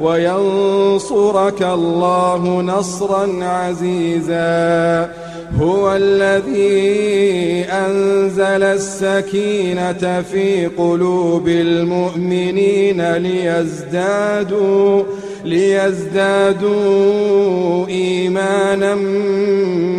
وينصرك 0.00 1.62
الله 1.62 2.62
نصرا 2.62 3.44
عزيزا. 3.44 5.10
هو 5.60 5.96
الذي 5.96 7.64
أنزل 7.64 8.62
السكينة 8.62 10.22
في 10.32 10.66
قلوب 10.66 11.48
المؤمنين 11.48 13.12
ليزدادوا 13.12 15.02
ليزدادوا 15.44 16.72
إيمانا 17.88 18.94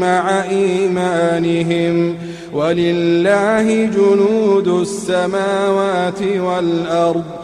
مع 0.00 0.44
إيمانهم. 0.50 2.16
ولله 2.54 3.84
جنود 3.84 4.68
السماوات 4.68 6.22
والأرض. 6.22 7.43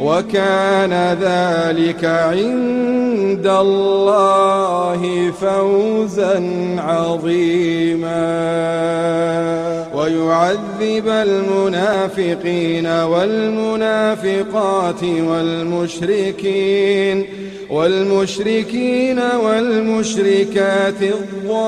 وكان 0.00 0.92
ذلك 1.22 2.04
عند 2.04 3.46
الله 3.46 5.30
فوزا 5.40 6.42
عظيما. 6.78 8.30
ويعذب 9.94 11.08
المنافقين 11.08 12.86
والمنافقات 12.86 14.22
والمشركين 15.28 17.26
والمشركين 17.70 19.20
والمشركات 19.44 21.02
الظانين 21.02 21.60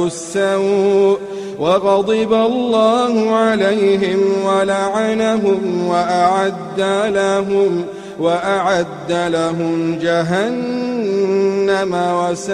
السوء 0.06 1.18
وغضب 1.58 2.32
الله 2.32 3.34
عليهم 3.34 4.20
ولعنهم 4.44 5.86
وأعد 5.86 6.80
لهم 7.14 7.84
وأعد 8.20 9.12
لهم 9.12 9.98
جهنم 10.02 11.94
وساءت 11.94 12.48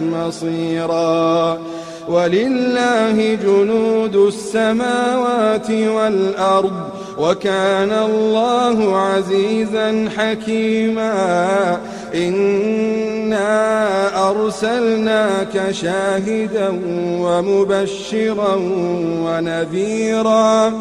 مصيرا 0.00 1.58
ولله 2.08 3.34
جنود 3.34 4.16
السماوات 4.16 5.70
والأرض 5.70 6.93
وكان 7.18 7.92
الله 7.92 8.96
عزيزا 8.96 10.08
حكيما. 10.16 11.80
إنا 12.14 14.30
أرسلناك 14.30 15.70
شاهدا 15.70 16.80
ومبشرا 17.20 18.54
ونذيرا 19.24 20.72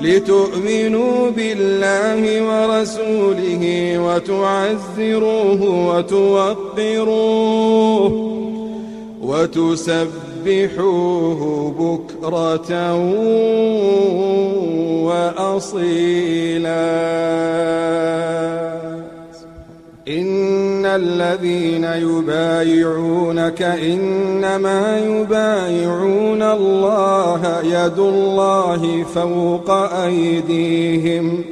لتؤمنوا 0.00 1.30
بالله 1.30 2.42
ورسوله 2.42 3.94
وتعزروه 3.98 5.62
وتوقروه 5.96 7.54
وتسبحوه 10.44 11.70
بكرة 11.78 12.94
وأصيلا 15.04 16.84
إن 20.08 20.86
الذين 20.86 21.84
يبايعونك 21.84 23.62
إنما 23.62 24.98
يبايعون 24.98 26.42
الله 26.42 27.60
يد 27.64 27.98
الله 27.98 29.04
فوق 29.14 29.70
أيديهم 29.70 31.44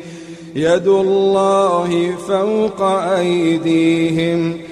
يد 0.57 0.87
الله 0.89 2.15
فوق 2.29 2.83
أيديهم 3.19 4.72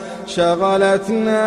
شغلتنا 0.35 1.43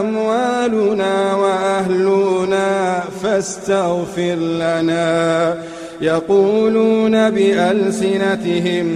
أموالنا 0.00 1.34
وأهلنا 1.34 3.00
فاستغفر 3.22 4.34
لنا. 4.34 5.56
يقولون 6.00 7.30
بألسنتهم 7.30 8.86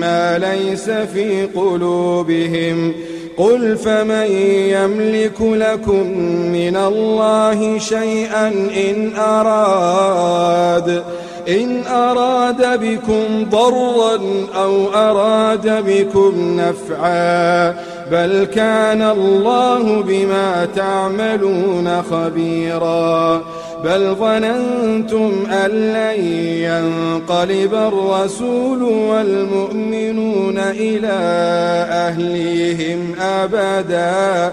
ما 0.00 0.38
ليس 0.38 0.90
في 0.90 1.44
قلوبهم. 1.44 2.94
قل 3.36 3.76
فمن 3.76 4.26
يملك 4.68 5.40
لكم 5.40 6.06
من 6.52 6.76
الله 6.76 7.78
شيئا 7.78 8.48
إن 8.88 9.12
أراد. 9.18 11.02
إن 11.48 11.82
أراد 11.86 12.80
بكم 12.80 13.50
ضرا 13.50 14.18
أو 14.56 14.94
أراد 14.94 15.84
بكم 15.86 16.60
نفعا. 16.60 17.74
بل 18.12 18.44
كان 18.44 19.02
الله 19.02 20.02
بما 20.02 20.68
تعملون 20.76 22.02
خبيرا 22.02 23.42
بل 23.84 24.14
ظننتم 24.14 25.46
أن 25.50 25.70
لن 25.70 26.24
ينقلب 26.44 27.74
الرسول 27.74 28.82
والمؤمنون 28.82 30.58
إلى 30.58 31.18
أهليهم 31.90 33.14
أبدا 33.20 34.52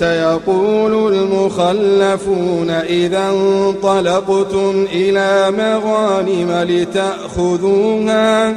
سيقول 0.00 1.14
المخلفون 1.14 2.70
إذا 2.70 3.30
انطلقتم 3.30 4.86
إلى 4.92 5.52
مغانم 5.58 6.66
لتأخذوها. 6.68 8.50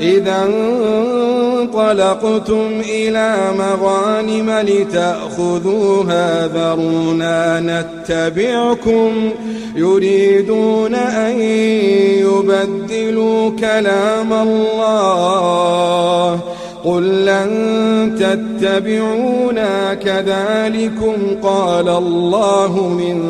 إذا 0.00 0.48
انطلقتم 1.58 2.80
إلى 2.88 3.36
مغانم 3.58 4.50
لتأخذوها 4.50 6.46
ذرونا 6.46 7.60
نتبعكم. 7.60 9.30
يريدون 9.76 10.94
أن 10.94 11.40
يبدلوا 12.20 13.50
كلام 13.50 14.32
الله. 14.32 16.40
قل 16.86 17.24
لن 17.24 17.50
تتبعونا 18.18 19.94
كذلكم 19.94 21.14
قال 21.42 21.88
الله 21.88 22.88
من 22.88 23.22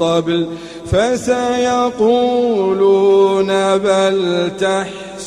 قبل 0.00 0.46
فسيقولون 0.86 2.16
بل 3.78 4.50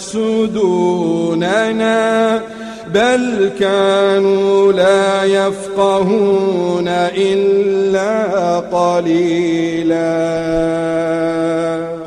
تحسدوننا 0.04 0.56
بل 2.94 3.52
كانوا 3.60 4.74
لا 4.74 5.24
يفقهون 5.24 6.88
إلا 7.18 8.60
قليلا 8.60 10.06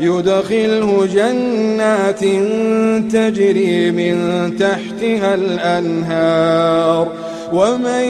يدخله 0.00 1.08
جنات 1.14 2.20
تجري 3.12 3.90
من 3.90 4.16
تحتها 4.58 5.34
الأنهار. 5.34 7.08
ومن 7.52 8.04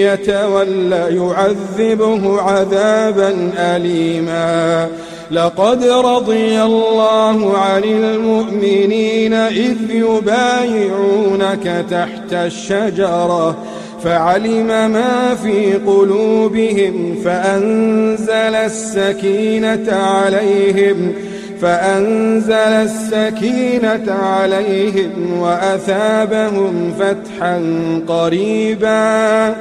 يتولى 0.00 1.06
يعذبه 1.16 2.40
عذابا 2.40 3.52
أليما. 3.58 4.88
لقد 5.30 5.84
رضي 5.84 6.62
الله 6.62 7.58
عن 7.58 7.84
المؤمنين 7.84 9.32
إذ 9.34 9.76
يبايعونك 9.90 11.84
تحت 11.90 12.32
الشجرة 12.32 13.56
فعلم 14.04 14.66
ما 14.66 15.34
في 15.42 15.74
قلوبهم 15.74 17.16
فأنزل 17.24 18.54
السكينة 18.54 19.92
عليهم 19.92 21.12
فأنزل 21.60 22.52
السكينة 22.52 24.12
عليهم 24.12 25.38
وأثابهم 25.40 26.92
فتحا 26.98 27.62
قريبا. 28.08 29.54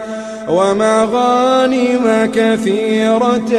ومغانم 0.49 2.29
كثيرة 2.35 3.53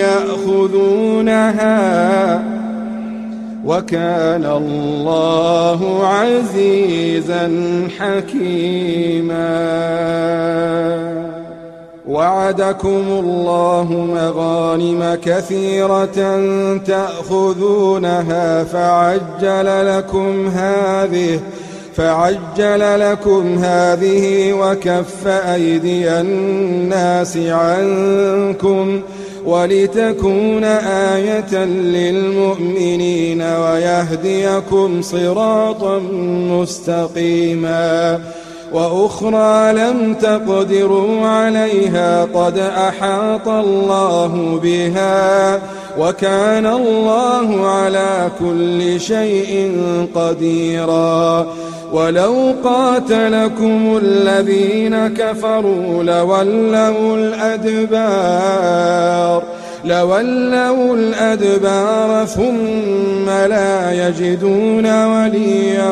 يأخذونها 0.00 1.72
وكان 3.64 4.44
الله 4.44 6.06
عزيزا 6.06 7.52
حكيما. 7.98 9.52
وعدكم 12.08 13.02
الله 13.08 14.08
مغانم 14.14 15.18
كثيرة 15.24 16.40
تأخذونها 16.86 18.64
فعجل 18.64 19.96
لكم 19.96 20.48
هذه 20.48 21.40
فعجل 21.96 23.00
لكم 23.10 23.58
هذه 23.58 24.52
وكف 24.52 25.26
أيدي 25.26 26.10
الناس 26.10 27.36
عنكم. 27.36 29.00
ولتكون 29.46 30.64
آية 31.14 31.64
للمؤمنين 31.64 33.42
ويهديكم 33.42 35.02
صراطا 35.02 35.98
مستقيما 36.50 38.20
وأخرى 38.72 39.72
لم 39.72 40.14
تقدروا 40.14 41.26
عليها 41.26 42.24
قد 42.24 42.58
أحاط 42.58 43.48
الله 43.48 44.60
بها 44.62 45.54
وكان 45.98 46.66
الله 46.66 47.66
على 47.66 48.30
كل 48.40 49.00
شيء 49.00 49.72
قديراً. 50.14 51.46
ولو 51.92 52.54
قاتلكم 52.64 54.00
الذين 54.02 55.08
كفروا 55.08 56.04
لولوا 56.04 57.16
الأدبار 57.16 58.62
لولوا 59.84 60.96
الأدبار 60.96 62.26
ثم 62.26 63.26
لا 63.26 64.08
يجدون 64.08 65.04
وليا 65.04 65.90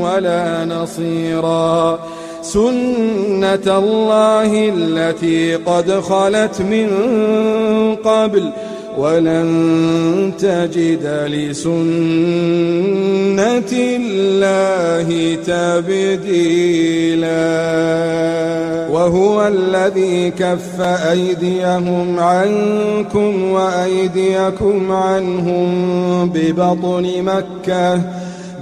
ولا 0.00 0.64
نصيرا. 0.64 1.98
سنة 2.42 3.78
الله 3.78 4.72
التي 4.76 5.54
قد 5.54 5.90
خلت 5.90 6.60
من 6.60 6.88
قبل 8.04 8.50
ولن 8.98 10.32
تجد 10.38 11.26
لسنة 11.26 11.74
الله 13.72 15.36
تبديلا. 15.46 17.24
وهو 18.90 19.46
الذي 19.46 20.30
كف 20.30 20.80
أيديهم 20.80 22.20
عنكم 22.20 23.50
وأيديكم 23.50 24.92
عنهم 24.92 26.30
ببطن 26.34 27.22
مكة 27.22 28.00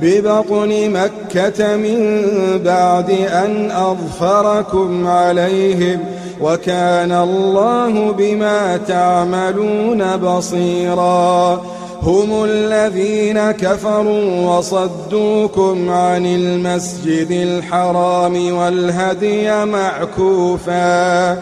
ببطن 0.02 0.90
مكة 0.90 1.76
من 1.76 2.20
بعد 2.64 3.10
أن 3.10 3.70
أظفركم 3.70 5.06
عليهم 5.06 5.98
ۖ. 6.18 6.22
وكان 6.40 7.12
الله 7.12 8.12
بما 8.12 8.76
تعملون 8.76 10.16
بصيرا. 10.16 11.62
هم 12.02 12.44
الذين 12.44 13.50
كفروا 13.50 14.48
وصدوكم 14.48 15.90
عن 15.90 16.26
المسجد 16.26 17.30
الحرام 17.30 18.54
والهدي 18.54 19.64
معكوفا 19.64 21.38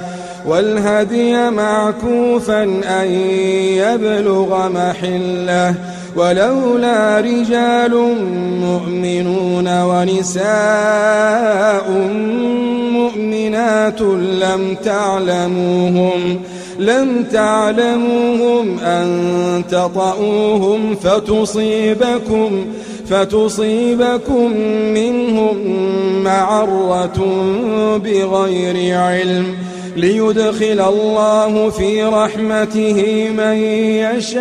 والهدي 0.47 1.51
معكوفا 1.51 2.63
أن 3.03 3.07
يبلغ 3.77 4.69
محله. 4.69 5.75
ولولا 6.17 7.21
رجال 7.21 7.95
مؤمنون 8.61 9.83
ونساء 9.83 10.41
مؤمنات 13.17 14.01
لم 14.41 14.77
تعلموهم 14.85 16.41
لم 16.79 17.25
تعلموهم 17.33 18.79
أن 18.79 19.63
تطؤوهم 19.71 20.95
فتصيبكم 20.95 22.65
فتصيبكم 23.11 24.53
منهم 24.95 25.57
معرة 26.25 27.19
بغير 28.05 28.99
علم. 28.99 29.55
ليدخل 29.97 30.81
الله 30.89 31.71
في 31.71 32.03
رحمته 32.05 33.29
من 33.37 33.55
يشاء. 34.17 34.41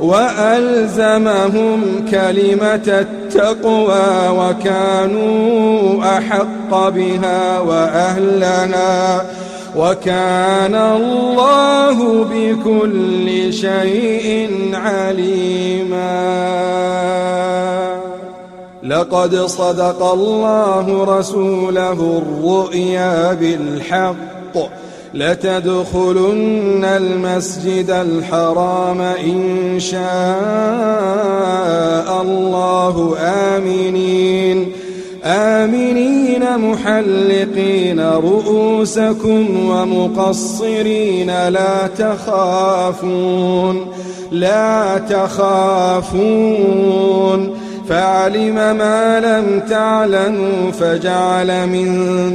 وألزمهم 0.00 1.80
كلمة 2.10 2.88
التقوى 2.88 4.28
وكانوا 4.28 6.04
أحق 6.18 6.88
بها 6.88 7.60
وأهلها 7.60 9.26
وكان 9.76 10.74
الله 10.74 12.24
بكل 12.24 13.52
شيء 13.52 14.50
عليما. 14.74 16.38
لقد 18.82 19.36
صدق 19.36 20.02
الله 20.02 21.18
رسوله 21.18 22.22
الرؤيا 22.22 23.32
بالحق. 23.32 24.56
لتدخلن 25.14 26.84
المسجد 26.84 27.90
الحرام 27.90 29.00
إن 29.00 29.76
شاء 29.80 30.02
الله. 32.22 33.16
آمنين. 33.20 34.72
آمنين 35.24 36.56
محلقين 36.56 38.00
رؤوسكم 38.00 39.70
ومقصرين. 39.70 41.48
لا 41.48 41.86
تخافون. 41.98 43.86
لا 44.32 44.98
تخافون. 45.10 46.08
فعلم 47.88 48.54
ما 48.54 49.20
لم 49.20 49.60
تعلموا 49.70 50.70
فجعل 50.70 51.66
من 51.66 51.88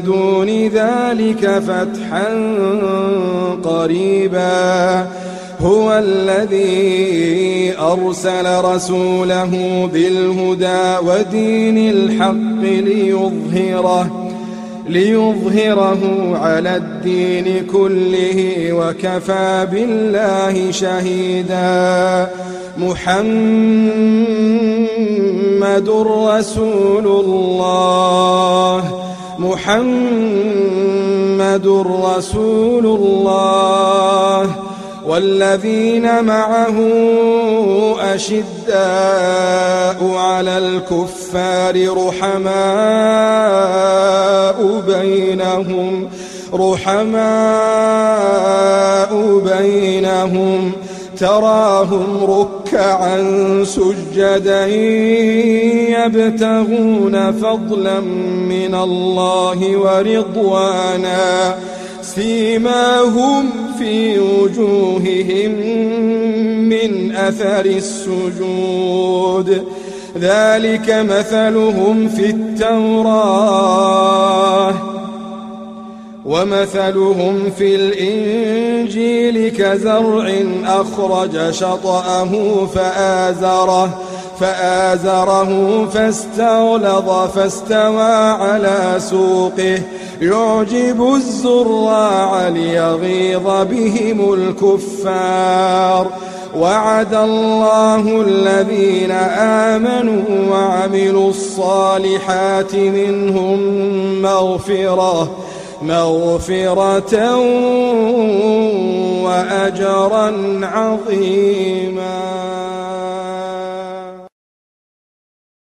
دون 0.05 0.49
ذلك 0.49 1.61
فتحا 1.67 2.27
قريبا. 3.63 5.07
هو 5.61 5.93
الذي 6.05 7.73
أرسل 7.79 8.65
رسوله 8.65 9.89
بالهدى 9.93 11.07
ودين 11.07 11.89
الحق 11.89 12.61
ليظهره. 12.63 14.22
ليظهره 14.89 16.31
على 16.37 16.75
الدين 16.75 17.67
كله 17.67 18.73
وكفى 18.73 19.67
بالله 19.71 20.71
شهيدا. 20.71 22.27
محمد 22.77 23.19
رسول 26.29 27.07
الله. 27.07 28.83
محمد 29.39 29.97
رسول 32.03 32.85
الله. 32.85 34.72
والذين 35.07 36.23
معه 36.23 36.77
أشداء 37.99 38.73
على 40.15 40.57
الكفار 40.57 42.05
رحماء 42.07 42.53
بينهم 44.87 46.09
رحماء 46.53 47.23
بينهم. 49.57 50.71
تراهم 51.19 52.23
ركعا 52.23 53.17
سجدا 53.63 54.67
يبتغون 56.05 57.31
فضلا 57.31 57.99
من 58.49 58.75
الله 58.75 59.77
ورضوانا. 59.77 61.55
سيماهم 62.15 63.49
في 63.79 64.19
وجوههم 64.19 65.51
من 66.69 67.15
أثر 67.15 67.65
السجود. 67.65 69.63
ذلك 70.17 70.89
مثلهم 70.89 72.09
في 72.09 72.25
التوراة 72.29 73.53
ومثلهم 76.25 77.51
في 77.57 77.75
الإنجيل 77.75 79.49
كزرع 79.49 80.33
أخرج 80.65 81.51
شطأه 81.51 82.65
فآزره. 82.75 84.01
فآزره 84.39 85.85
فاستغلظ 85.93 87.09
فاستوى 87.35 88.13
على 88.13 88.95
سوقه. 88.97 89.79
يعجب 90.21 91.13
الزراع 91.15 92.47
ليغيظ 92.47 93.47
بهم 93.47 94.33
الكفار. 94.33 96.07
وعد 96.57 97.13
الله 97.13 98.21
الذين 98.21 99.11
آمنوا 99.71 100.23
وعملوا 100.51 101.29
الصالحات 101.29 102.75
منهم 102.75 103.59
مغفرة 104.21 105.37
مغفرة 105.81 107.37
وأجرا 109.23 110.59
عظيما. 110.63 112.42